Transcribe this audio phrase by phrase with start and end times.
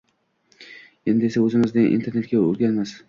[1.13, 2.95] Endi esa, o`zimizni internetga urganmiz